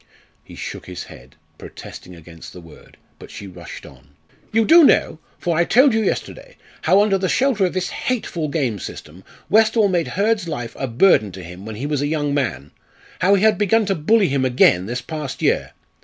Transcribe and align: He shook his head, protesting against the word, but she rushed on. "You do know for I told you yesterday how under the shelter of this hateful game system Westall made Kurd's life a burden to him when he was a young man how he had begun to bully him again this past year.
He 0.43 0.55
shook 0.55 0.87
his 0.87 1.03
head, 1.03 1.35
protesting 1.59 2.15
against 2.15 2.53
the 2.53 2.59
word, 2.59 2.97
but 3.19 3.29
she 3.29 3.45
rushed 3.45 3.85
on. 3.85 4.15
"You 4.51 4.65
do 4.65 4.83
know 4.83 5.19
for 5.37 5.55
I 5.55 5.63
told 5.63 5.93
you 5.93 6.01
yesterday 6.01 6.57
how 6.81 7.03
under 7.03 7.19
the 7.19 7.29
shelter 7.29 7.65
of 7.67 7.73
this 7.73 7.89
hateful 7.91 8.47
game 8.47 8.79
system 8.79 9.23
Westall 9.47 9.89
made 9.89 10.07
Kurd's 10.15 10.47
life 10.47 10.75
a 10.79 10.87
burden 10.87 11.31
to 11.33 11.43
him 11.43 11.67
when 11.67 11.75
he 11.75 11.85
was 11.85 12.01
a 12.01 12.07
young 12.07 12.33
man 12.33 12.71
how 13.19 13.35
he 13.35 13.43
had 13.43 13.59
begun 13.59 13.85
to 13.85 13.93
bully 13.93 14.27
him 14.27 14.43
again 14.43 14.87
this 14.87 15.03
past 15.03 15.43
year. 15.43 15.73